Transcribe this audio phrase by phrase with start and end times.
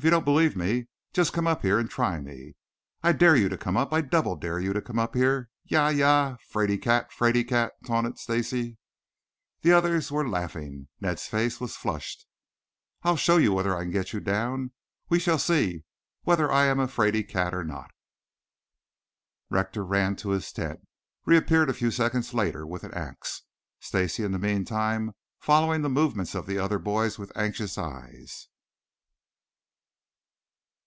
[0.00, 2.54] If you don't believe me just come up here and try me.
[3.02, 3.92] I dare you to come up!
[3.92, 5.50] I double dare you to come up here.
[5.64, 6.36] Ya, ya, ya!
[6.48, 8.78] 'Fraid cat, 'fraid cat!" taunted Stacy.
[9.62, 10.86] The others were laughing.
[11.00, 12.26] Ned's face was flushed.
[13.02, 14.70] "I'll show you whether I can get you down.
[15.08, 15.82] We shall see
[16.22, 17.90] whether I am a 'fraid cat or not."
[19.50, 20.86] Rector ran to his tent,
[21.24, 23.42] reappearing at few seconds later with an axe,
[23.80, 28.46] Stacy in the meantime following the movements of the other boy with anxious eyes.